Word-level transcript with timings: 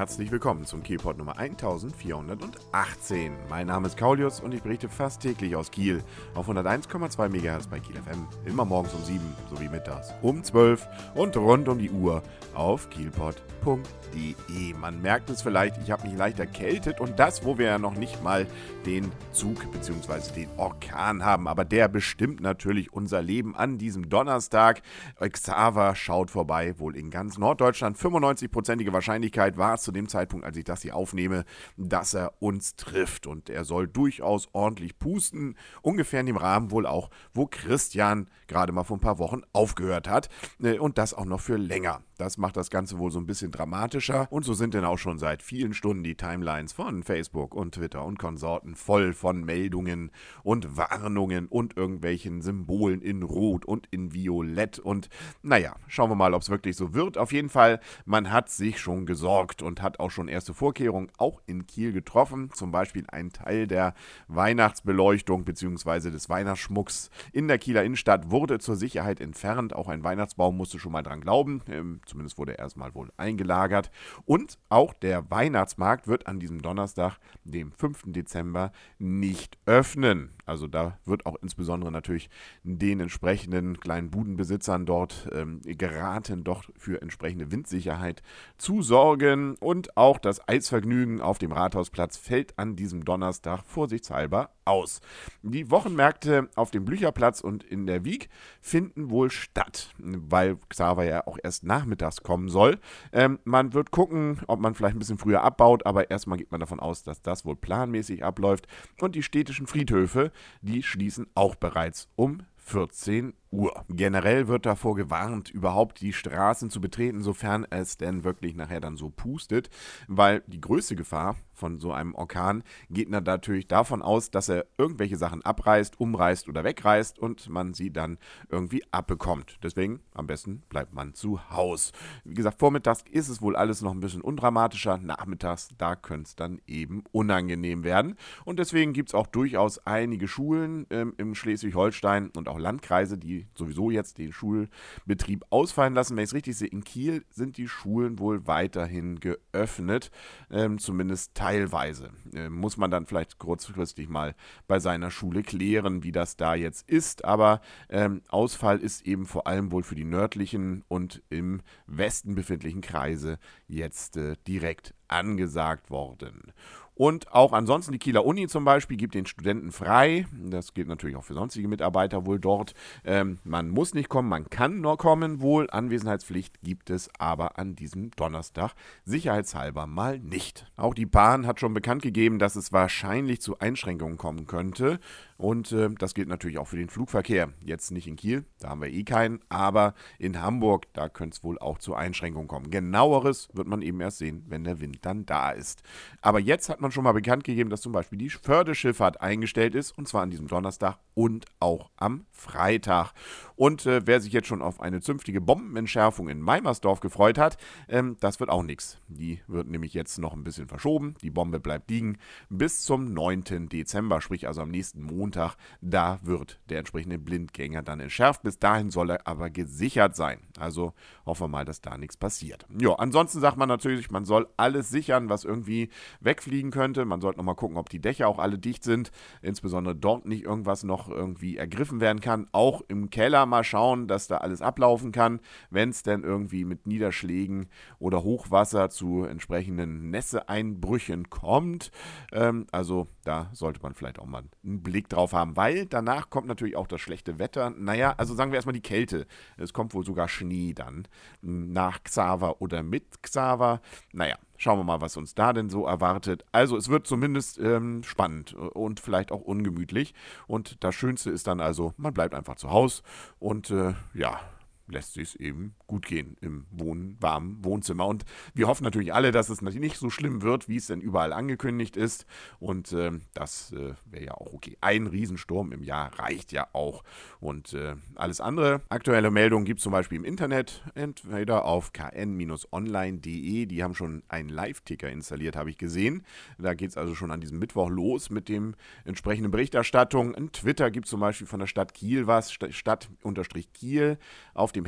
herzlich 0.00 0.30
willkommen 0.30 0.64
zum 0.64 0.82
Kielpot 0.82 1.18
Nummer 1.18 1.36
1418. 1.36 3.32
Mein 3.50 3.66
Name 3.66 3.86
ist 3.86 3.98
Kaulius 3.98 4.40
und 4.40 4.54
ich 4.54 4.62
berichte 4.62 4.88
fast 4.88 5.20
täglich 5.20 5.54
aus 5.54 5.70
Kiel 5.70 6.02
auf 6.34 6.48
101,2 6.48 7.28
MHz 7.28 7.66
bei 7.66 7.80
Kiel 7.80 7.96
FM, 7.96 8.26
immer 8.46 8.64
morgens 8.64 8.94
um 8.94 9.04
7 9.04 9.20
sowie 9.50 9.68
mittags 9.68 10.14
um 10.22 10.42
12 10.42 10.88
und 11.14 11.36
rund 11.36 11.68
um 11.68 11.78
die 11.78 11.90
Uhr 11.90 12.22
auf 12.54 12.88
kielpot.de. 12.88 14.72
Man 14.80 15.02
merkt 15.02 15.28
es 15.28 15.42
vielleicht, 15.42 15.76
ich 15.84 15.90
habe 15.90 16.08
mich 16.08 16.16
leicht 16.16 16.40
erkältet 16.40 16.98
und 16.98 17.18
das, 17.18 17.44
wo 17.44 17.58
wir 17.58 17.66
ja 17.66 17.78
noch 17.78 17.94
nicht 17.94 18.24
mal 18.24 18.46
den 18.86 19.12
Zug 19.32 19.70
bzw. 19.70 20.32
den 20.34 20.48
Orkan 20.56 21.26
haben, 21.26 21.46
aber 21.46 21.66
der 21.66 21.88
bestimmt 21.88 22.40
natürlich 22.40 22.90
unser 22.90 23.20
Leben 23.20 23.54
an 23.54 23.76
diesem 23.76 24.08
Donnerstag. 24.08 24.80
Xaver 25.20 25.94
schaut 25.94 26.30
vorbei, 26.30 26.78
wohl 26.78 26.96
in 26.96 27.10
ganz 27.10 27.36
Norddeutschland. 27.36 27.98
95-prozentige 27.98 28.94
Wahrscheinlichkeit 28.94 29.58
war 29.58 29.74
es 29.74 29.89
zu 29.90 29.92
dem 29.92 30.08
Zeitpunkt, 30.08 30.46
als 30.46 30.56
ich 30.56 30.64
das 30.64 30.82
hier 30.82 30.94
aufnehme, 30.94 31.44
dass 31.76 32.14
er 32.14 32.34
uns 32.40 32.76
trifft. 32.76 33.26
Und 33.26 33.50
er 33.50 33.64
soll 33.64 33.88
durchaus 33.88 34.48
ordentlich 34.52 34.98
pusten. 34.98 35.56
Ungefähr 35.82 36.20
in 36.20 36.26
dem 36.26 36.36
Rahmen 36.36 36.70
wohl 36.70 36.86
auch, 36.86 37.10
wo 37.34 37.46
Christian 37.46 38.28
gerade 38.46 38.72
mal 38.72 38.84
vor 38.84 38.96
ein 38.96 39.00
paar 39.00 39.18
Wochen 39.18 39.42
aufgehört 39.52 40.08
hat. 40.08 40.28
Äh, 40.62 40.78
und 40.78 40.96
das 40.96 41.12
auch 41.12 41.24
noch 41.24 41.40
für 41.40 41.56
länger. 41.56 42.02
Das 42.20 42.36
macht 42.36 42.58
das 42.58 42.68
Ganze 42.68 42.98
wohl 42.98 43.10
so 43.10 43.18
ein 43.18 43.24
bisschen 43.24 43.50
dramatischer. 43.50 44.28
Und 44.30 44.44
so 44.44 44.52
sind 44.52 44.74
denn 44.74 44.84
auch 44.84 44.98
schon 44.98 45.18
seit 45.18 45.42
vielen 45.42 45.72
Stunden 45.72 46.04
die 46.04 46.16
Timelines 46.16 46.74
von 46.74 47.02
Facebook 47.02 47.54
und 47.54 47.76
Twitter 47.76 48.04
und 48.04 48.18
Konsorten 48.18 48.76
voll 48.76 49.14
von 49.14 49.42
Meldungen 49.42 50.10
und 50.42 50.76
Warnungen 50.76 51.46
und 51.46 51.78
irgendwelchen 51.78 52.42
Symbolen 52.42 53.00
in 53.00 53.22
Rot 53.22 53.64
und 53.64 53.86
in 53.90 54.12
Violett. 54.12 54.78
Und 54.78 55.08
naja, 55.40 55.76
schauen 55.86 56.10
wir 56.10 56.14
mal, 56.14 56.34
ob 56.34 56.42
es 56.42 56.50
wirklich 56.50 56.76
so 56.76 56.92
wird. 56.92 57.16
Auf 57.16 57.32
jeden 57.32 57.48
Fall, 57.48 57.80
man 58.04 58.30
hat 58.30 58.50
sich 58.50 58.78
schon 58.78 59.06
gesorgt 59.06 59.62
und 59.62 59.80
hat 59.80 59.98
auch 59.98 60.10
schon 60.10 60.28
erste 60.28 60.52
Vorkehrungen 60.52 61.10
auch 61.16 61.40
in 61.46 61.66
Kiel 61.66 61.90
getroffen. 61.90 62.50
Zum 62.52 62.70
Beispiel 62.70 63.06
ein 63.08 63.32
Teil 63.32 63.66
der 63.66 63.94
Weihnachtsbeleuchtung 64.28 65.46
bzw. 65.46 66.10
des 66.10 66.28
Weihnachtsschmucks 66.28 67.08
in 67.32 67.48
der 67.48 67.56
Kieler 67.56 67.82
Innenstadt 67.82 68.30
wurde 68.30 68.58
zur 68.58 68.76
Sicherheit 68.76 69.22
entfernt. 69.22 69.74
Auch 69.74 69.88
ein 69.88 70.04
Weihnachtsbaum 70.04 70.58
musste 70.58 70.78
schon 70.78 70.92
mal 70.92 71.02
dran 71.02 71.22
glauben. 71.22 71.62
Ähm, 71.66 72.00
Zumindest 72.10 72.38
wurde 72.38 72.52
er 72.52 72.58
erstmal 72.60 72.94
wohl 72.94 73.10
eingelagert. 73.16 73.90
Und 74.26 74.58
auch 74.68 74.92
der 74.92 75.30
Weihnachtsmarkt 75.30 76.08
wird 76.08 76.26
an 76.26 76.40
diesem 76.40 76.60
Donnerstag, 76.60 77.18
dem 77.44 77.72
5. 77.72 78.04
Dezember, 78.06 78.72
nicht 78.98 79.58
öffnen. 79.66 80.30
Also 80.50 80.66
da 80.66 80.98
wird 81.04 81.26
auch 81.26 81.36
insbesondere 81.42 81.92
natürlich 81.92 82.28
den 82.64 82.98
entsprechenden 82.98 83.78
kleinen 83.78 84.10
Budenbesitzern 84.10 84.84
dort 84.84 85.28
ähm, 85.32 85.60
geraten, 85.64 86.42
doch 86.42 86.64
für 86.76 87.00
entsprechende 87.00 87.52
Windsicherheit 87.52 88.22
zu 88.58 88.82
sorgen. 88.82 89.54
Und 89.60 89.96
auch 89.96 90.18
das 90.18 90.46
Eisvergnügen 90.48 91.20
auf 91.20 91.38
dem 91.38 91.52
Rathausplatz 91.52 92.16
fällt 92.16 92.58
an 92.58 92.74
diesem 92.74 93.04
Donnerstag 93.04 93.62
vorsichtshalber 93.64 94.50
aus. 94.64 95.00
Die 95.42 95.70
Wochenmärkte 95.70 96.48
auf 96.54 96.70
dem 96.70 96.84
Blücherplatz 96.84 97.40
und 97.40 97.64
in 97.64 97.86
der 97.86 98.04
Wieg 98.04 98.28
finden 98.60 99.10
wohl 99.10 99.30
statt, 99.30 99.94
weil 99.98 100.56
Xaver 100.68 101.04
ja 101.04 101.26
auch 101.26 101.38
erst 101.42 101.64
nachmittags 101.64 102.22
kommen 102.22 102.48
soll. 102.48 102.78
Ähm, 103.12 103.38
man 103.44 103.72
wird 103.72 103.90
gucken, 103.90 104.40
ob 104.46 104.60
man 104.60 104.74
vielleicht 104.74 104.96
ein 104.96 104.98
bisschen 104.98 105.18
früher 105.18 105.42
abbaut, 105.42 105.86
aber 105.86 106.10
erstmal 106.10 106.38
geht 106.38 106.50
man 106.50 106.60
davon 106.60 106.80
aus, 106.80 107.04
dass 107.04 107.22
das 107.22 107.44
wohl 107.44 107.56
planmäßig 107.56 108.24
abläuft. 108.24 108.66
Und 109.00 109.14
die 109.14 109.22
städtischen 109.22 109.66
Friedhöfe, 109.66 110.32
die 110.62 110.82
schließen 110.82 111.26
auch 111.34 111.54
bereits 111.54 112.08
um 112.16 112.42
14 112.70 113.34
Uhr. 113.50 113.84
Generell 113.88 114.46
wird 114.46 114.64
davor 114.64 114.94
gewarnt, 114.94 115.50
überhaupt 115.50 116.00
die 116.00 116.12
Straßen 116.12 116.70
zu 116.70 116.80
betreten, 116.80 117.22
sofern 117.22 117.66
es 117.68 117.96
denn 117.96 118.22
wirklich 118.22 118.54
nachher 118.54 118.80
dann 118.80 118.96
so 118.96 119.10
pustet, 119.10 119.70
weil 120.06 120.42
die 120.46 120.60
größte 120.60 120.94
Gefahr 120.94 121.36
von 121.52 121.78
so 121.78 121.92
einem 121.92 122.14
Orkan 122.14 122.62
geht 122.88 123.10
natürlich 123.10 123.66
davon 123.66 124.02
aus, 124.02 124.30
dass 124.30 124.48
er 124.48 124.66
irgendwelche 124.78 125.16
Sachen 125.16 125.42
abreißt, 125.42 126.00
umreißt 126.00 126.48
oder 126.48 126.64
wegreißt 126.64 127.18
und 127.18 127.48
man 127.50 127.74
sie 127.74 127.92
dann 127.92 128.18
irgendwie 128.48 128.82
abbekommt. 128.92 129.58
Deswegen 129.62 130.00
am 130.14 130.26
besten 130.26 130.62
bleibt 130.68 130.94
man 130.94 131.12
zu 131.14 131.50
Hause. 131.50 131.92
Wie 132.24 132.34
gesagt, 132.34 132.58
vormittags 132.60 133.04
ist 133.10 133.28
es 133.28 133.42
wohl 133.42 133.56
alles 133.56 133.82
noch 133.82 133.92
ein 133.92 134.00
bisschen 134.00 134.22
undramatischer, 134.22 134.96
nachmittags, 134.96 135.68
da 135.76 135.96
könnte 135.96 136.28
es 136.28 136.36
dann 136.36 136.62
eben 136.66 137.02
unangenehm 137.12 137.84
werden. 137.84 138.16
Und 138.44 138.58
deswegen 138.58 138.92
gibt 138.92 139.10
es 139.10 139.14
auch 139.14 139.26
durchaus 139.26 139.84
einige 139.86 140.28
Schulen 140.28 140.86
ähm, 140.90 141.14
im 141.18 141.34
Schleswig-Holstein 141.34 142.30
und 142.36 142.48
auch 142.48 142.58
Landkreise, 142.60 143.18
die 143.18 143.46
sowieso 143.54 143.90
jetzt 143.90 144.18
den 144.18 144.32
Schulbetrieb 144.32 145.44
ausfallen 145.50 145.94
lassen. 145.94 146.16
Wenn 146.16 146.24
ich 146.24 146.30
es 146.30 146.34
richtig 146.34 146.56
sehe, 146.56 146.68
in 146.68 146.84
Kiel 146.84 147.24
sind 147.30 147.56
die 147.56 147.68
Schulen 147.68 148.18
wohl 148.18 148.46
weiterhin 148.46 149.20
geöffnet, 149.20 150.10
ähm, 150.50 150.78
zumindest 150.78 151.34
teilweise. 151.34 152.10
Ähm, 152.34 152.54
muss 152.54 152.76
man 152.76 152.90
dann 152.90 153.06
vielleicht 153.06 153.38
kurzfristig 153.38 154.08
mal 154.08 154.34
bei 154.66 154.78
seiner 154.78 155.10
Schule 155.10 155.42
klären, 155.42 156.02
wie 156.02 156.12
das 156.12 156.36
da 156.36 156.54
jetzt 156.54 156.88
ist. 156.88 157.24
Aber 157.24 157.60
ähm, 157.88 158.22
Ausfall 158.28 158.78
ist 158.78 159.06
eben 159.06 159.26
vor 159.26 159.46
allem 159.46 159.72
wohl 159.72 159.82
für 159.82 159.94
die 159.94 160.04
nördlichen 160.04 160.84
und 160.88 161.22
im 161.30 161.62
Westen 161.86 162.34
befindlichen 162.34 162.80
Kreise 162.80 163.38
jetzt 163.66 164.16
äh, 164.16 164.36
direkt 164.46 164.94
angesagt 165.08 165.90
worden. 165.90 166.52
Und 167.00 167.32
auch 167.32 167.54
ansonsten 167.54 167.92
die 167.92 167.98
Kieler 167.98 168.26
Uni 168.26 168.46
zum 168.46 168.66
Beispiel 168.66 168.98
gibt 168.98 169.14
den 169.14 169.24
Studenten 169.24 169.72
frei. 169.72 170.26
Das 170.38 170.74
gilt 170.74 170.86
natürlich 170.86 171.16
auch 171.16 171.24
für 171.24 171.32
sonstige 171.32 171.66
Mitarbeiter 171.66 172.26
wohl 172.26 172.38
dort. 172.38 172.74
Ähm, 173.06 173.38
man 173.42 173.70
muss 173.70 173.94
nicht 173.94 174.10
kommen, 174.10 174.28
man 174.28 174.50
kann 174.50 174.82
nur 174.82 174.98
kommen 174.98 175.40
wohl. 175.40 175.70
Anwesenheitspflicht 175.70 176.60
gibt 176.60 176.90
es 176.90 177.08
aber 177.18 177.58
an 177.58 177.74
diesem 177.74 178.10
Donnerstag 178.10 178.74
sicherheitshalber 179.06 179.86
mal 179.86 180.18
nicht. 180.18 180.66
Auch 180.76 180.92
die 180.92 181.06
Bahn 181.06 181.46
hat 181.46 181.58
schon 181.58 181.72
bekannt 181.72 182.02
gegeben, 182.02 182.38
dass 182.38 182.54
es 182.54 182.70
wahrscheinlich 182.70 183.40
zu 183.40 183.58
Einschränkungen 183.58 184.18
kommen 184.18 184.46
könnte. 184.46 185.00
Und 185.40 185.72
äh, 185.72 185.88
das 185.98 186.12
gilt 186.12 186.28
natürlich 186.28 186.58
auch 186.58 186.68
für 186.68 186.76
den 186.76 186.90
Flugverkehr. 186.90 187.48
Jetzt 187.64 187.92
nicht 187.92 188.06
in 188.08 188.16
Kiel, 188.16 188.44
da 188.58 188.68
haben 188.68 188.82
wir 188.82 188.90
eh 188.90 189.04
keinen, 189.04 189.40
aber 189.48 189.94
in 190.18 190.38
Hamburg, 190.42 190.92
da 190.92 191.08
könnte 191.08 191.36
es 191.36 191.42
wohl 191.42 191.58
auch 191.58 191.78
zu 191.78 191.94
Einschränkungen 191.94 192.46
kommen. 192.46 192.70
Genaueres 192.70 193.48
wird 193.54 193.66
man 193.66 193.80
eben 193.80 194.02
erst 194.02 194.18
sehen, 194.18 194.44
wenn 194.48 194.64
der 194.64 194.80
Wind 194.80 194.98
dann 195.00 195.24
da 195.24 195.52
ist. 195.52 195.82
Aber 196.20 196.40
jetzt 196.40 196.68
hat 196.68 196.82
man 196.82 196.89
schon 196.90 197.04
mal 197.04 197.12
bekannt 197.12 197.44
gegeben, 197.44 197.70
dass 197.70 197.80
zum 197.80 197.92
Beispiel 197.92 198.18
die 198.18 198.30
Förderschifffahrt 198.30 199.20
eingestellt 199.20 199.74
ist, 199.74 199.96
und 199.96 200.08
zwar 200.08 200.22
an 200.22 200.30
diesem 200.30 200.48
Donnerstag 200.48 200.98
und 201.14 201.46
auch 201.58 201.90
am 201.96 202.26
Freitag. 202.30 203.12
Und 203.60 203.84
äh, 203.84 204.00
wer 204.06 204.22
sich 204.22 204.32
jetzt 204.32 204.48
schon 204.48 204.62
auf 204.62 204.80
eine 204.80 205.02
zünftige 205.02 205.42
Bombenentschärfung 205.42 206.30
in 206.30 206.40
Meimersdorf 206.40 207.00
gefreut 207.00 207.36
hat, 207.36 207.58
ähm, 207.90 208.16
das 208.18 208.40
wird 208.40 208.48
auch 208.48 208.62
nichts. 208.62 208.96
Die 209.08 209.42
wird 209.48 209.68
nämlich 209.68 209.92
jetzt 209.92 210.16
noch 210.18 210.32
ein 210.32 210.44
bisschen 210.44 210.66
verschoben. 210.66 211.14
Die 211.20 211.28
Bombe 211.28 211.60
bleibt 211.60 211.90
liegen 211.90 212.16
bis 212.48 212.84
zum 212.84 213.12
9. 213.12 213.68
Dezember, 213.68 214.22
sprich 214.22 214.46
also 214.46 214.62
am 214.62 214.70
nächsten 214.70 215.02
Montag. 215.02 215.56
Da 215.82 216.20
wird 216.22 216.58
der 216.70 216.78
entsprechende 216.78 217.18
Blindgänger 217.18 217.82
dann 217.82 218.00
entschärft. 218.00 218.42
Bis 218.44 218.58
dahin 218.58 218.90
soll 218.90 219.10
er 219.10 219.26
aber 219.26 219.50
gesichert 219.50 220.16
sein. 220.16 220.38
Also 220.58 220.94
hoffen 221.26 221.42
wir 221.42 221.48
mal, 221.48 221.66
dass 221.66 221.82
da 221.82 221.98
nichts 221.98 222.16
passiert. 222.16 222.64
Ja, 222.80 222.94
ansonsten 222.94 223.40
sagt 223.40 223.58
man 223.58 223.68
natürlich, 223.68 224.10
man 224.10 224.24
soll 224.24 224.48
alles 224.56 224.88
sichern, 224.88 225.28
was 225.28 225.44
irgendwie 225.44 225.90
wegfliegen 226.20 226.70
könnte. 226.70 227.04
Man 227.04 227.20
sollte 227.20 227.36
nochmal 227.36 227.56
gucken, 227.56 227.76
ob 227.76 227.90
die 227.90 228.00
Dächer 228.00 228.26
auch 228.26 228.38
alle 228.38 228.58
dicht 228.58 228.84
sind. 228.84 229.10
Insbesondere 229.42 229.94
dort 229.94 230.24
nicht 230.24 230.44
irgendwas 230.44 230.82
noch 230.82 231.10
irgendwie 231.10 231.58
ergriffen 231.58 232.00
werden 232.00 232.22
kann. 232.22 232.46
Auch 232.52 232.80
im 232.88 233.10
Keller 233.10 233.49
mal 233.50 233.64
schauen, 233.64 234.08
dass 234.08 234.28
da 234.28 234.38
alles 234.38 234.62
ablaufen 234.62 235.12
kann, 235.12 235.40
wenn 235.70 235.90
es 235.90 236.02
denn 236.02 236.24
irgendwie 236.24 236.64
mit 236.64 236.86
Niederschlägen 236.86 237.68
oder 237.98 238.22
Hochwasser 238.22 238.90
zu 238.90 239.24
entsprechenden 239.24 240.10
Nässeeinbrüchen 240.10 241.28
kommt. 241.28 241.90
Ähm, 242.32 242.66
also 242.72 243.08
da 243.24 243.50
sollte 243.52 243.80
man 243.82 243.94
vielleicht 243.94 244.18
auch 244.18 244.26
mal 244.26 244.44
einen 244.64 244.82
Blick 244.82 245.08
drauf 245.08 245.32
haben, 245.32 245.56
weil 245.56 245.86
danach 245.86 246.30
kommt 246.30 246.46
natürlich 246.46 246.76
auch 246.76 246.86
das 246.86 247.00
schlechte 247.00 247.38
Wetter. 247.38 247.70
Naja, 247.70 248.14
also 248.16 248.34
sagen 248.34 248.52
wir 248.52 248.56
erstmal 248.56 248.72
die 248.72 248.80
Kälte. 248.80 249.26
Es 249.56 249.72
kommt 249.72 249.94
wohl 249.94 250.04
sogar 250.04 250.28
Schnee 250.28 250.72
dann 250.72 251.06
nach 251.42 252.02
Xaver 252.02 252.62
oder 252.62 252.82
mit 252.82 253.22
Xaver. 253.22 253.80
Naja, 254.12 254.36
schauen 254.60 254.78
wir 254.78 254.84
mal, 254.84 255.00
was 255.00 255.16
uns 255.16 255.34
da 255.34 255.52
denn 255.52 255.70
so 255.70 255.86
erwartet. 255.86 256.44
Also 256.52 256.76
es 256.76 256.90
wird 256.90 257.06
zumindest 257.06 257.58
ähm, 257.58 258.04
spannend 258.04 258.52
und 258.52 259.00
vielleicht 259.00 259.32
auch 259.32 259.40
ungemütlich. 259.40 260.14
Und 260.46 260.84
das 260.84 260.94
Schönste 260.94 261.30
ist 261.30 261.46
dann 261.46 261.60
also, 261.60 261.94
man 261.96 262.12
bleibt 262.12 262.34
einfach 262.34 262.56
zu 262.56 262.70
Hause 262.70 263.02
und 263.38 263.70
äh, 263.70 263.94
ja, 264.12 264.38
lässt 264.86 265.14
sich 265.14 265.40
eben 265.40 265.74
gut 265.90 266.06
gehen 266.06 266.36
im 266.40 266.66
Wohn 266.70 267.16
warmen 267.20 267.64
Wohnzimmer. 267.64 268.06
Und 268.06 268.24
wir 268.54 268.66
hoffen 268.66 268.84
natürlich 268.84 269.14
alle, 269.14 269.30
dass 269.30 269.48
es 269.48 269.60
nicht 269.60 269.96
so 269.96 270.10
schlimm 270.10 270.42
wird, 270.42 270.68
wie 270.68 270.76
es 270.76 270.86
denn 270.86 271.00
überall 271.00 271.32
angekündigt 271.32 271.96
ist. 271.96 272.26
Und 272.58 272.92
äh, 272.92 273.12
das 273.34 273.72
äh, 273.72 273.94
wäre 274.04 274.24
ja 274.24 274.34
auch 274.34 274.52
okay. 274.52 274.76
Ein 274.80 275.06
Riesensturm 275.06 275.72
im 275.72 275.82
Jahr 275.84 276.18
reicht 276.18 276.52
ja 276.52 276.66
auch. 276.72 277.04
Und 277.40 277.72
äh, 277.72 277.94
alles 278.14 278.40
andere. 278.40 278.82
Aktuelle 278.88 279.30
Meldungen 279.30 279.64
gibt 279.64 279.78
es 279.78 279.84
zum 279.84 279.92
Beispiel 279.92 280.18
im 280.18 280.24
Internet, 280.24 280.82
entweder 280.94 281.64
auf 281.64 281.92
kn-online.de. 281.92 283.66
Die 283.66 283.82
haben 283.82 283.94
schon 283.94 284.22
einen 284.28 284.48
Live-Ticker 284.48 285.08
installiert, 285.08 285.56
habe 285.56 285.70
ich 285.70 285.78
gesehen. 285.78 286.24
Da 286.58 286.74
geht 286.74 286.90
es 286.90 286.96
also 286.96 287.14
schon 287.14 287.30
an 287.30 287.40
diesem 287.40 287.58
Mittwoch 287.58 287.88
los 287.88 288.30
mit 288.30 288.48
dem 288.48 288.74
entsprechenden 289.04 289.50
Berichterstattung. 289.50 290.34
In 290.34 290.52
Twitter 290.52 290.90
gibt 290.90 291.06
es 291.06 291.10
zum 291.10 291.20
Beispiel 291.20 291.46
von 291.46 291.60
der 291.60 291.66
Stadt 291.66 291.94
Kiel 291.94 292.26
was, 292.26 292.52
Stadt-Kiel. 292.52 294.18
Auf 294.54 294.72
dem 294.72 294.80
dem 294.80 294.86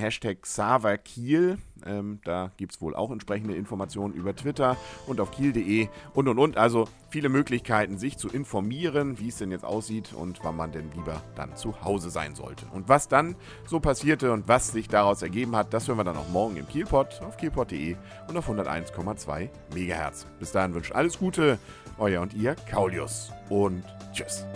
Hashtag 0.92 1.04
Xaverkiel. 1.04 1.58
Ähm, 1.84 2.20
da 2.24 2.52
gibt 2.56 2.74
es 2.74 2.80
wohl 2.80 2.94
auch 2.94 3.10
entsprechende 3.10 3.56
Informationen 3.56 4.14
über 4.14 4.36
Twitter 4.36 4.76
und 5.06 5.20
auf 5.20 5.32
kiel.de 5.32 5.88
und 6.14 6.28
und 6.28 6.38
und. 6.38 6.56
Also 6.56 6.86
viele 7.10 7.28
Möglichkeiten, 7.28 7.98
sich 7.98 8.16
zu 8.18 8.28
informieren, 8.28 9.18
wie 9.18 9.28
es 9.28 9.38
denn 9.38 9.50
jetzt 9.50 9.64
aussieht 9.64 10.12
und 10.12 10.40
wann 10.44 10.56
man 10.56 10.70
denn 10.70 10.92
lieber 10.94 11.22
dann 11.34 11.56
zu 11.56 11.82
Hause 11.82 12.10
sein 12.10 12.34
sollte. 12.34 12.66
Und 12.72 12.88
was 12.88 13.08
dann 13.08 13.34
so 13.66 13.80
passierte 13.80 14.32
und 14.32 14.46
was 14.46 14.68
sich 14.68 14.88
daraus 14.88 15.22
ergeben 15.22 15.56
hat, 15.56 15.74
das 15.74 15.88
hören 15.88 15.98
wir 15.98 16.04
dann 16.04 16.16
auch 16.16 16.28
morgen 16.28 16.56
im 16.56 16.68
Kielpot 16.68 17.20
auf 17.22 17.36
kielpot.de 17.36 17.96
und 18.28 18.36
auf 18.36 18.48
101,2 18.48 19.48
MHz. 19.74 20.26
Bis 20.38 20.52
dahin 20.52 20.74
wünscht 20.74 20.92
alles 20.92 21.18
Gute, 21.18 21.58
euer 21.98 22.22
und 22.22 22.34
ihr 22.34 22.54
Kaulius 22.70 23.32
und 23.48 23.82
tschüss. 24.12 24.46